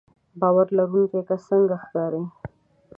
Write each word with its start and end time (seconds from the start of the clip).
باور 0.39 0.67
لرونکی 0.77 1.21
کس 1.29 1.41
څنګه 1.49 1.75
ښکاري 1.83 2.23